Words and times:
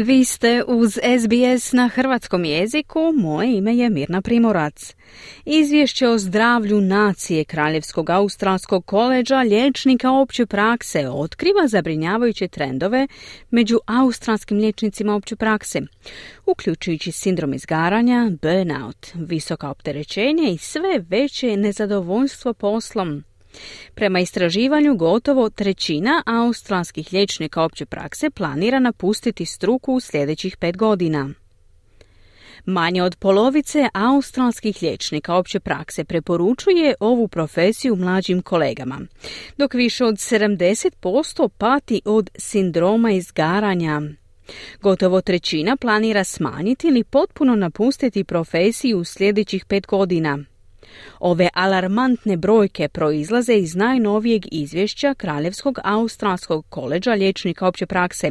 Vi 0.00 0.24
ste 0.24 0.64
uz 0.66 0.92
SBS 0.92 1.72
na 1.72 1.88
hrvatskom 1.88 2.44
jeziku, 2.44 3.12
moje 3.14 3.56
ime 3.56 3.76
je 3.76 3.90
Mirna 3.90 4.22
Primorac. 4.22 4.94
Izvješće 5.44 6.08
o 6.08 6.18
zdravlju 6.18 6.80
nacije 6.80 7.44
Kraljevskog 7.44 8.10
australskog 8.10 8.86
koleđa 8.86 9.42
liječnika 9.42 10.10
opće 10.10 10.46
prakse 10.46 11.08
otkriva 11.08 11.68
zabrinjavajuće 11.68 12.48
trendove 12.48 13.06
među 13.50 13.78
australskim 13.86 14.58
liječnicima 14.58 15.14
opće 15.14 15.36
prakse, 15.36 15.80
uključujući 16.46 17.12
sindrom 17.12 17.54
izgaranja, 17.54 18.30
burnout, 18.42 19.06
visoka 19.14 19.70
opterećenja 19.70 20.48
i 20.50 20.58
sve 20.58 21.04
veće 21.08 21.56
nezadovoljstvo 21.56 22.54
poslom. 22.54 23.24
Prema 23.94 24.20
istraživanju 24.20 24.96
gotovo 24.96 25.50
trećina 25.50 26.22
australskih 26.26 27.12
liječnika 27.12 27.62
opće 27.62 27.86
prakse 27.86 28.30
planira 28.30 28.78
napustiti 28.78 29.46
struku 29.46 29.94
u 29.94 30.00
sljedećih 30.00 30.56
pet 30.56 30.76
godina. 30.76 31.30
Manje 32.64 33.02
od 33.02 33.16
polovice 33.16 33.88
australskih 33.94 34.82
liječnika 34.82 35.34
opće 35.34 35.60
prakse 35.60 36.04
preporučuje 36.04 36.94
ovu 37.00 37.28
profesiju 37.28 37.96
mlađim 37.96 38.42
kolegama, 38.42 39.00
dok 39.56 39.74
više 39.74 40.04
od 40.04 40.14
70% 40.14 41.48
pati 41.48 42.02
od 42.04 42.30
sindroma 42.36 43.10
izgaranja. 43.10 44.02
Gotovo 44.80 45.20
trećina 45.20 45.76
planira 45.76 46.24
smanjiti 46.24 46.88
ili 46.88 47.04
potpuno 47.04 47.56
napustiti 47.56 48.24
profesiju 48.24 48.98
u 48.98 49.04
sljedećih 49.04 49.64
pet 49.64 49.86
godina. 49.86 50.38
Ove 51.20 51.48
alarmantne 51.54 52.36
brojke 52.36 52.88
proizlaze 52.88 53.54
iz 53.54 53.76
najnovijeg 53.76 54.42
izvješća 54.52 55.14
Kraljevskog 55.14 55.78
australskog 55.84 56.66
koleđa 56.68 57.14
liječnika 57.14 57.66
opće 57.66 57.86
prakse 57.86 58.30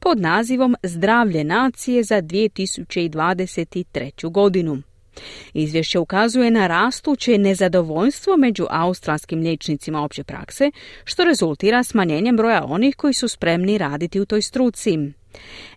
pod 0.00 0.20
nazivom 0.20 0.76
Zdravlje 0.82 1.44
nacije 1.44 2.02
za 2.02 2.22
2023. 2.22 4.30
godinu. 4.30 4.82
Izvješće 5.54 5.98
ukazuje 5.98 6.50
na 6.50 6.66
rastuće 6.66 7.38
nezadovoljstvo 7.38 8.36
među 8.36 8.66
australskim 8.70 9.40
liječnicima 9.40 10.02
opće 10.02 10.24
prakse, 10.24 10.70
što 11.04 11.24
rezultira 11.24 11.82
smanjenjem 11.82 12.36
broja 12.36 12.64
onih 12.64 12.96
koji 12.96 13.14
su 13.14 13.28
spremni 13.28 13.78
raditi 13.78 14.20
u 14.20 14.26
toj 14.26 14.42
struci. 14.42 14.98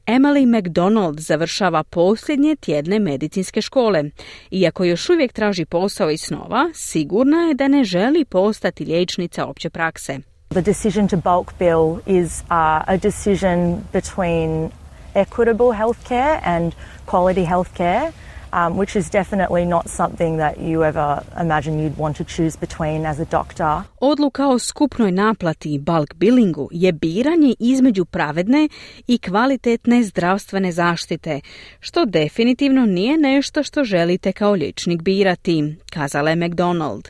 Emily 0.06 0.46
McDonald 0.46 1.20
završava 1.20 1.84
posljednje 1.84 2.56
tjedne 2.56 3.00
medicinske 3.00 3.62
škole. 3.62 4.04
Iako 4.52 4.84
još 4.84 5.10
uvijek 5.10 5.34
traži 5.34 5.66
posao 5.66 6.12
i 6.12 6.18
snova, 6.18 6.70
sigurna 6.74 7.38
je 7.38 7.54
da 7.54 7.68
ne 7.68 7.84
želi 7.84 8.26
postati 8.26 8.86
liječnica 8.86 9.46
opće 9.46 9.70
prakse. 9.70 10.20
The 10.50 10.62
decision 10.62 11.08
to 11.08 11.18
bulk 11.18 11.54
bill 11.60 12.00
is 12.06 12.42
uh, 12.42 12.48
a 12.88 12.98
decision 12.98 13.78
between 13.94 14.70
equitable 15.14 15.74
healthcare 15.78 16.40
and 16.44 16.74
quality 17.06 17.46
healthcare 17.46 18.12
um, 18.54 18.78
which 18.78 18.96
is 18.96 19.10
definitely 19.10 19.66
not 19.66 19.90
something 19.90 20.38
that 20.38 20.60
you 20.60 20.84
ever 20.84 21.22
imagine 21.42 21.74
you'd 21.80 21.98
want 21.98 22.18
to 22.18 22.24
choose 22.24 22.60
between 22.60 23.06
as 23.06 23.20
a 23.20 23.26
doctor. 23.26 23.82
Odluka 24.00 24.48
o 24.48 24.60
skupnoj 24.60 25.12
naplati 25.12 25.80
bulk 25.80 26.14
billingu 26.14 26.70
je 26.72 26.92
biranje 26.92 27.56
između 27.60 28.06
pravedne 28.06 28.70
i 29.08 29.18
kvalitetne 29.18 30.04
zdravstvene 30.04 30.72
zaštite, 30.72 31.42
što 31.80 32.06
definitivno 32.06 32.86
nije 32.86 33.18
nešto 33.18 33.64
što 33.64 33.84
želite 33.84 34.32
kao 34.32 34.52
liječnik 34.52 35.02
birati, 35.02 35.76
kazala 35.90 36.30
je 36.30 36.36
McDonald. 36.36 37.10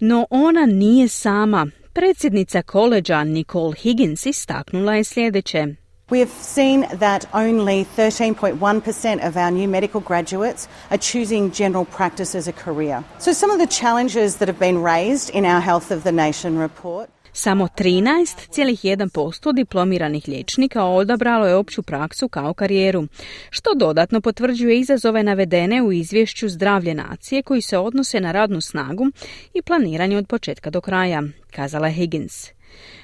No 0.00 0.26
ona 0.30 0.66
nije 0.66 1.08
sama. 1.08 1.66
Predsjednica 1.92 2.62
koleđa 2.62 3.24
Nicole 3.24 3.74
Higgins 3.74 4.26
istaknula 4.26 4.94
je 4.94 5.04
sljedeće. 5.04 5.83
We 6.10 6.18
have 6.18 6.30
seen 6.30 6.86
that 6.98 7.24
only 7.32 7.86
13.1% 7.96 9.26
of 9.26 9.36
our 9.38 9.50
new 9.50 9.66
medical 9.66 10.02
graduates 10.02 10.68
are 10.90 10.98
choosing 10.98 11.50
general 11.50 11.86
practice 11.86 12.34
as 12.34 12.46
a 12.46 12.52
career. 12.52 13.02
So, 13.18 13.32
some 13.32 13.50
of 13.50 13.58
the 13.58 13.66
challenges 13.66 14.36
that 14.36 14.48
have 14.48 14.58
been 14.58 14.82
raised 14.82 15.30
in 15.30 15.46
our 15.46 15.60
Health 15.60 15.90
of 15.90 16.02
the 16.02 16.12
Nation 16.12 16.58
report. 16.58 17.08
Samo 17.32 17.68
13,1% 17.76 19.52
diplomiranih 19.52 20.28
liječnika 20.28 20.84
odabralo 20.84 21.46
je 21.46 21.54
opću 21.54 21.82
praksu 21.82 22.28
kao 22.28 22.54
karijeru, 22.54 23.06
što 23.50 23.74
dodatno 23.74 24.20
potvrđuje 24.20 24.78
izazove 24.78 25.22
navedene 25.22 25.82
u 25.82 25.92
izvješću 25.92 26.48
Zdravlje 26.48 26.94
nacije 26.94 27.42
koji 27.42 27.60
se 27.60 27.78
odnose 27.78 28.20
na 28.20 28.32
radnu 28.32 28.60
snagu 28.60 29.06
i 29.54 29.62
planiranje 29.62 30.16
od 30.16 30.26
početka 30.26 30.70
do 30.70 30.80
kraja, 30.80 31.22
kazala 31.50 31.88
Higgins. 31.88 32.50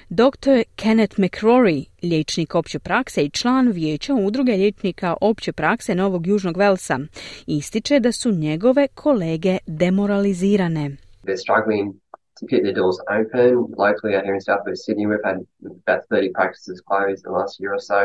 Dr. 0.09 0.63
Kenneth 0.75 1.19
McRory, 1.19 1.85
liječnik 2.03 2.55
opće 2.55 2.79
prakse 2.79 3.23
i 3.23 3.29
član 3.29 3.71
vijeća 3.71 4.13
udruge 4.13 4.51
liječnika 4.51 5.15
opće 5.21 5.51
prakse 5.51 5.95
Novog 5.95 6.27
Južnog 6.27 6.57
Velsa, 6.57 6.99
ističe 7.47 7.99
da 7.99 8.11
su 8.11 8.31
njegove 8.31 8.87
kolege 8.87 9.57
demoralizirane. 9.67 10.89
They're 11.23 11.43
struggling 11.47 11.93
to 12.39 12.47
keep 12.49 12.61
their 12.63 12.75
doors 12.81 12.99
open. 13.19 13.53
Locally 13.85 14.13
out 14.17 14.25
here 14.27 14.35
in 14.39 14.41
South 14.49 14.63
West 14.67 14.81
Sydney, 14.85 15.05
we've 15.11 15.27
had 15.29 15.37
about 15.85 16.01
30 16.09 16.31
practices 16.39 16.77
closed 16.89 17.19
in 17.21 17.27
the 17.29 17.37
last 17.39 17.53
year 17.61 17.73
or 17.79 17.83
so 17.91 18.01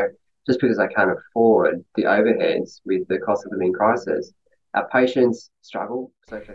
just 0.47 0.59
because 0.61 0.77
they 0.77 0.91
can't 0.97 1.11
afford 1.17 1.83
the 1.97 2.05
overheads 2.17 2.69
with 2.85 3.07
the 3.07 3.19
cost 3.27 3.45
of 3.45 3.51
living 3.51 3.73
crisis. 3.73 4.23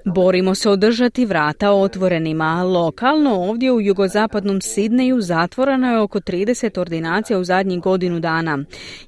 Borimo 0.05 0.55
se 0.55 0.71
održati 0.71 1.27
vrata 1.27 1.71
otvorenima. 1.71 2.63
Lokalno 2.63 3.35
ovdje 3.35 3.73
u 3.73 3.81
jugozapadnom 3.81 4.61
Sidneju 4.61 5.21
zatvoreno 5.21 5.93
je 5.93 6.01
oko 6.01 6.21
30 6.21 6.81
ordinacija 6.81 7.39
u 7.39 7.45
zadnjih 7.45 7.81
godinu 7.81 8.21
dana. 8.21 8.59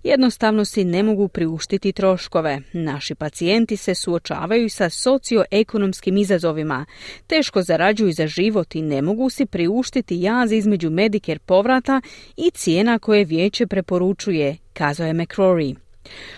Jednostavno 0.02 0.64
si 0.64 0.84
ne 0.84 1.02
mogu 1.02 1.28
priuštiti 1.28 1.92
troškove. 1.92 2.60
Naši 2.72 3.14
pacijenti 3.14 3.76
se 3.76 3.94
suočavaju 3.94 4.70
sa 4.70 4.90
socioekonomskim 4.90 6.16
izazovima. 6.16 6.86
Teško 7.26 7.62
zarađuju 7.62 8.12
za 8.12 8.26
život 8.26 8.74
i 8.74 8.82
ne 8.82 9.02
mogu 9.02 9.30
si 9.30 9.46
priuštiti 9.46 10.20
jaz 10.20 10.52
između 10.52 10.90
Medicare 10.90 11.38
povrata 11.38 12.00
i 12.36 12.50
cijena 12.50 12.98
koje 12.98 13.24
vijeće 13.24 13.66
preporučuje, 13.66 14.56
kazao 14.72 15.06
je 15.06 15.14
McCrory. 15.14 15.83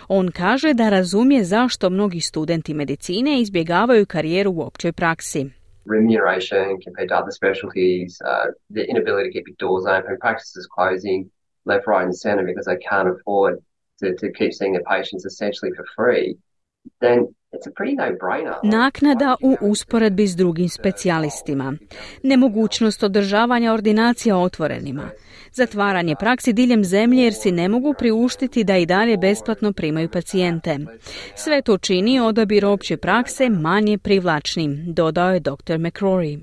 On 0.08 0.30
kaže 0.30 0.74
da 0.74 0.88
razumije 0.88 1.44
zašto 1.44 1.90
mnogi 1.90 2.20
studenti 2.20 2.74
medicine 2.74 3.40
izbjegavaju 3.40 4.06
karijeru 4.06 4.50
u 4.52 4.60
općoj 4.60 4.92
praksi. 4.92 5.50
Remuneration 5.96 6.66
compared 6.86 7.08
to 7.10 7.16
other 7.22 7.34
specialties, 7.40 8.12
uh, 8.20 8.46
the 8.76 8.84
inability 8.92 9.24
to 9.26 9.32
keep 9.36 9.46
your 9.50 9.58
doors 9.66 9.84
open, 9.96 10.14
practices 10.26 10.64
closing 10.76 11.18
left, 11.70 11.84
right 11.92 12.06
and 12.08 12.16
center 12.24 12.44
because 12.50 12.66
they 12.70 12.80
can't 12.90 13.10
afford 13.14 13.54
to, 14.00 14.06
to 14.22 14.26
keep 14.38 14.52
seeing 14.58 14.72
their 14.76 14.88
patients 14.96 15.22
essentially 15.32 15.72
for 15.76 15.84
free, 15.98 16.26
then 17.04 17.18
Naknada 18.62 19.36
u 19.42 19.56
usporedbi 19.60 20.26
s 20.26 20.36
drugim 20.36 20.68
specijalistima. 20.68 21.74
Nemogućnost 22.22 23.02
održavanja 23.02 23.72
ordinacija 23.72 24.36
otvorenima. 24.36 25.10
Zatvaranje 25.56 26.14
praksi 26.16 26.52
diljem 26.52 26.84
zemlje 26.84 27.22
jer 27.22 27.34
si 27.34 27.52
ne 27.52 27.68
mogu 27.68 27.94
priuštiti 27.98 28.64
da 28.64 28.76
i 28.76 28.86
dalje 28.86 29.16
besplatno 29.16 29.72
primaju 29.72 30.08
pacijente. 30.08 30.78
Sve 31.34 31.62
to 31.62 31.78
čini 31.78 32.20
odabir 32.20 32.66
opće 32.66 32.96
prakse 32.96 33.48
manje 33.48 33.98
privlačnim, 33.98 34.84
dodao 34.86 35.32
je 35.32 35.40
dr. 35.40 35.74
McCrory. 35.78 36.40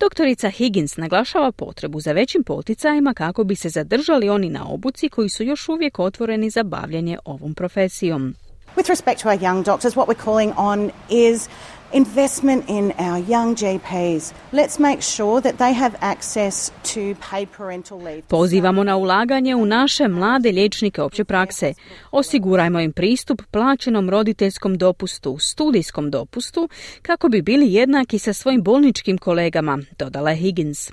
Doktorica 0.00 0.50
Higgins 0.50 0.96
naglašava 0.96 1.52
potrebu 1.52 2.00
za 2.00 2.12
većim 2.12 2.44
poticajima 2.44 3.14
kako 3.14 3.44
bi 3.44 3.56
se 3.56 3.68
zadržali 3.68 4.28
oni 4.28 4.50
na 4.50 4.68
obuci 4.68 5.08
koji 5.08 5.28
su 5.28 5.42
još 5.42 5.68
uvijek 5.68 5.98
otvoreni 5.98 6.50
za 6.50 6.62
bavljanje 6.62 7.18
ovom 7.24 7.54
profesijom. 7.54 8.34
With 8.76 8.88
respect 8.88 9.22
to 9.22 9.28
our 9.28 9.40
young 9.40 9.64
doctors, 9.64 9.96
what 9.96 10.06
we're 10.06 10.24
calling 10.24 10.52
on 10.56 10.90
is 11.10 11.48
investment 11.92 12.64
in 12.68 12.92
our 12.98 13.18
young 13.18 13.54
GPs. 13.54 14.32
Let's 14.52 14.78
make 14.78 15.02
sure 15.02 15.40
that 15.40 15.58
they 15.58 15.72
have 15.72 15.96
access 16.00 16.70
to 16.94 17.14
paid 17.30 17.48
parental 17.56 17.98
leave. 17.98 18.22
Pozivamo 18.28 18.84
na 18.84 18.96
ulaganje 18.96 19.54
u 19.54 19.66
naše 19.66 20.08
mlade 20.08 20.52
liječnike 20.52 21.02
opće 21.02 21.24
prakse. 21.24 21.74
Osigurajmo 22.10 22.80
im 22.80 22.92
pristup 22.92 23.42
plaćenom 23.50 24.10
roditeljskom 24.10 24.78
dopustu, 24.78 25.38
studijskom 25.38 26.10
dopustu, 26.10 26.68
kako 27.02 27.28
bi 27.28 27.42
bili 27.42 27.72
jednaki 27.72 28.18
sa 28.18 28.32
svojim 28.32 28.62
bolničkim 28.62 29.18
kolegama, 29.18 29.78
dodala 29.98 30.34
Higgins. 30.34 30.90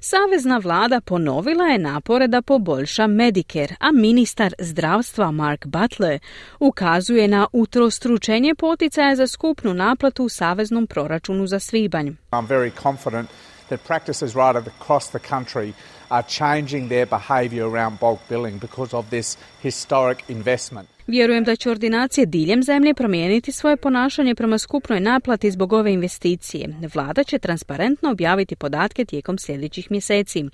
Savezna 0.00 0.58
vlada 0.58 1.00
ponovila 1.00 1.64
je 1.64 1.78
napore 1.78 2.28
da 2.28 2.42
poboljša 2.42 3.06
Medicare, 3.06 3.76
a 3.80 3.92
ministar 3.92 4.54
zdravstva 4.58 5.30
Mark 5.30 5.66
Butler 5.66 6.18
ukazuje 6.60 7.28
na 7.28 7.46
utrostručenje 7.52 8.54
poticaja 8.54 9.16
za 9.16 9.26
skupnu 9.26 9.74
naplatu 9.74 10.24
u 10.24 10.28
saveznom 10.28 10.86
proračunu 10.86 11.46
za 11.46 11.58
svibanj. 11.58 12.08
I'm 12.32 12.46
very 12.46 12.70
confident 12.82 13.28
that 13.68 13.80
practices 13.86 14.34
right 14.34 14.56
across 14.56 15.10
the 15.10 15.18
country 15.18 15.72
are 16.08 16.22
changing 16.28 16.88
their 16.88 17.06
behaviour 17.06 17.70
around 17.70 17.98
bulk 18.00 18.20
billing 18.28 18.60
because 18.60 18.96
of 18.96 19.10
this 19.10 19.38
historic 19.62 20.18
investment. 20.28 20.91
Vjerujem 21.06 21.44
da 21.44 21.56
će 21.56 21.70
ordinacije 21.70 22.26
diljem 22.26 22.62
zemlje 22.62 22.94
promijeniti 22.94 23.52
svoje 23.52 23.76
ponašanje 23.76 24.34
prema 24.34 24.58
skupnoj 24.58 25.00
naplati 25.00 25.50
zbog 25.50 25.72
ove 25.72 25.92
investicije. 25.92 26.68
Vlada 26.94 27.24
će 27.24 27.38
transparentno 27.38 28.10
objaviti 28.10 28.56
podatke 28.56 29.04
tijekom 29.04 29.38
sljedećih 29.38 29.90
mjeseci, 29.90 30.44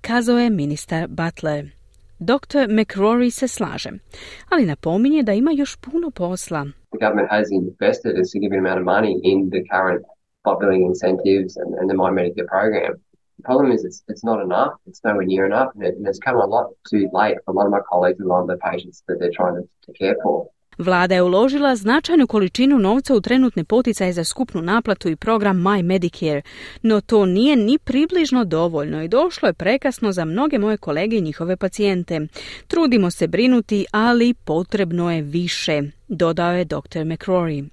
kazao 0.00 0.38
je 0.38 0.50
ministar 0.50 1.06
Butler. 1.08 1.70
Dr. 2.18 2.68
McRory 2.68 3.30
se 3.30 3.48
slaže, 3.48 3.90
ali 4.50 4.66
napominje 4.66 5.22
da 5.22 5.32
ima 5.32 5.50
još 5.52 5.76
puno 5.76 6.10
posla. 6.10 6.66
The. 6.90 7.14
Problem 13.44 13.72
is 13.72 13.84
it's, 13.84 14.02
it's 14.08 14.24
not 14.24 14.38
enough, 14.42 14.72
it's 14.86 15.00
nowhere 15.04 15.26
near 15.26 15.44
enough, 15.46 15.70
and, 15.74 15.84
it, 15.88 15.94
and 15.98 16.06
it's 16.10 16.22
come 16.26 16.36
a 16.36 16.46
lot 16.46 16.66
too 16.90 17.04
late 17.20 17.36
for 17.44 17.50
a 17.52 17.56
lot 17.58 17.66
of 17.66 17.72
my 17.76 17.82
colleagues 17.92 18.18
and 18.20 18.28
a 18.30 18.32
lot 18.34 18.42
of 18.46 18.48
the 18.52 18.60
patients 18.70 19.02
that 19.06 19.16
they're 19.18 19.36
trying 19.40 19.56
to, 19.58 19.64
to 19.86 19.92
care 20.00 20.16
for. 20.22 20.46
Vlada 20.78 21.14
je 21.14 21.22
uložila 21.22 21.76
značajnu 21.76 22.26
količinu 22.26 22.78
novca 22.78 23.14
u 23.14 23.20
trenutne 23.20 23.64
poticaje 23.64 24.12
za 24.12 24.24
skupnu 24.24 24.62
naplatu 24.62 25.08
i 25.08 25.16
program 25.16 25.56
My 25.56 25.82
Medicare, 25.82 26.42
no 26.82 27.00
to 27.00 27.26
nije 27.26 27.56
ni 27.56 27.78
približno 27.78 28.44
dovoljno 28.44 29.02
i 29.02 29.08
došlo 29.08 29.48
je 29.48 29.52
prekasno 29.52 30.12
za 30.12 30.24
mnoge 30.24 30.58
moje 30.58 30.76
kolege 30.76 31.16
i 31.16 31.22
njihove 31.22 31.56
pacijente. 31.56 32.20
Trudimo 32.66 33.10
se 33.10 33.26
brinuti, 33.26 33.86
ali 33.90 34.34
potrebno 34.34 35.12
je 35.12 35.22
više, 35.22 35.82
dodao 36.08 36.52
je 36.52 36.64
dr. 36.64 36.98
McCrory. 36.98 37.68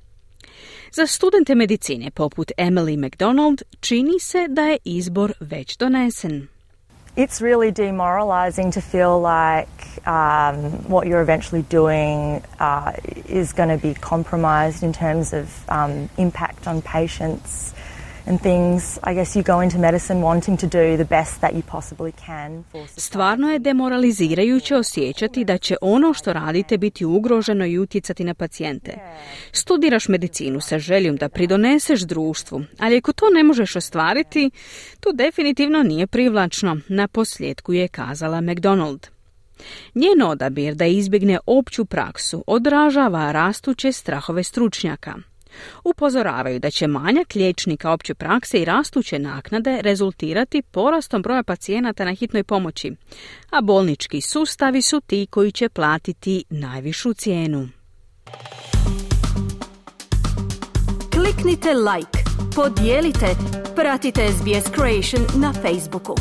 Za 0.94 1.08
studente 1.08 1.56
medicine 1.56 2.12
poput 2.12 2.52
Emily 2.58 2.98
McDonald 2.98 3.62
čini 3.80 4.20
se 4.20 4.48
da 4.50 4.62
je 4.62 4.78
izbor 4.84 5.34
već 5.40 5.78
donesen. 5.78 6.48
It's 7.16 7.42
really 7.42 7.72
demoralising 7.72 8.74
to 8.74 8.82
feel 8.82 9.20
like 9.20 9.86
um, 10.08 10.56
what 10.88 11.08
you're 11.08 11.22
eventually 11.22 11.66
doing 11.70 12.42
uh, 12.60 12.92
is 13.30 13.54
going 13.54 13.70
to 13.70 13.88
be 13.88 13.94
compromised 13.94 14.84
in 14.84 14.94
terms 14.94 15.34
of 15.34 15.46
um, 15.70 16.10
impact 16.18 16.68
on 16.68 16.82
patients 16.82 17.74
Stvarno 22.98 23.52
je 23.52 23.60
demoralizirajuće 23.60 24.76
osjećati 24.76 25.46
da 25.46 25.58
će 25.58 25.76
ono 25.82 26.14
što 26.14 26.34
radite 26.34 26.78
biti 26.78 27.06
ugroženo 27.06 27.66
i 27.66 27.80
utjecati 27.80 28.24
na 28.24 28.34
pacijente. 28.34 28.98
Studiraš 29.52 30.08
medicinu 30.08 30.62
sa 30.62 30.80
željom 30.80 31.16
da 31.16 31.30
pridoneseš 31.30 32.02
društvu, 32.02 32.62
ali 32.80 32.98
ako 32.98 33.14
to 33.14 33.26
ne 33.34 33.44
možeš 33.44 33.76
ostvariti, 33.76 34.52
to 35.00 35.12
definitivno 35.12 35.84
nije 35.84 36.08
privlačno, 36.08 36.78
na 36.88 37.08
posljedku 37.08 37.74
je 37.74 37.88
kazala 37.88 38.42
McDonald. 38.42 39.08
Njen 39.96 40.22
odabir 40.22 40.76
da 40.76 40.86
izbjegne 40.86 41.40
opću 41.46 41.86
praksu 41.86 42.44
odražava 42.48 43.32
rastuće 43.32 43.92
strahove 43.92 44.44
stručnjaka– 44.44 45.16
Upozoravaju 45.84 46.60
da 46.60 46.72
će 46.72 46.88
manjak 46.88 47.36
liječnika 47.36 47.92
opće 47.92 48.14
prakse 48.14 48.62
i 48.62 48.66
rastuće 48.66 49.20
naknade 49.20 49.82
rezultirati 49.82 50.62
porastom 50.62 51.22
broja 51.22 51.44
pacijenata 51.44 52.06
na 52.06 52.14
hitnoj 52.14 52.44
pomoći, 52.44 52.92
a 53.50 53.62
bolnički 53.62 54.22
sustavi 54.22 54.82
su 54.82 55.02
ti 55.02 55.28
koji 55.30 55.52
će 55.52 55.70
platiti 55.70 56.44
najvišu 56.50 57.14
cijenu. 57.14 57.70
Kliknite 61.14 61.70
like, 61.74 62.20
podijelite, 62.56 63.28
pratite 63.76 64.28
SBS 64.32 64.72
Creation 64.76 65.42
na 65.42 65.54
Facebooku. 65.54 66.16